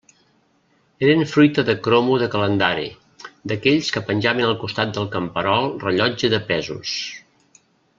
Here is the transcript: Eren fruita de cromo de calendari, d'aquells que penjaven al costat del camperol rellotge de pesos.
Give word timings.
Eren 1.07 1.21
fruita 1.33 1.65
de 1.67 1.75
cromo 1.89 2.17
de 2.23 2.31
calendari, 2.37 2.89
d'aquells 3.53 3.93
que 3.99 4.05
penjaven 4.11 4.49
al 4.51 4.59
costat 4.67 4.99
del 4.99 5.09
camperol 5.19 5.71
rellotge 5.89 6.35
de 6.37 6.45
pesos. 6.53 6.97